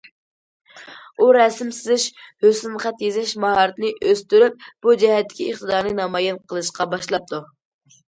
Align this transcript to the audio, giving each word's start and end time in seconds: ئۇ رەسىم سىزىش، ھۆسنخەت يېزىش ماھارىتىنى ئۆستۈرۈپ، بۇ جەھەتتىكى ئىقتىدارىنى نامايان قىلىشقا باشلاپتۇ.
ئۇ 1.19 1.27
رەسىم 1.37 1.69
سىزىش، 1.81 2.07
ھۆسنخەت 2.47 3.05
يېزىش 3.07 3.35
ماھارىتىنى 3.45 3.95
ئۆستۈرۈپ، 4.01 4.69
بۇ 4.89 4.99
جەھەتتىكى 5.07 5.49
ئىقتىدارىنى 5.53 5.97
نامايان 6.05 6.45
قىلىشقا 6.53 6.93
باشلاپتۇ. 6.99 7.47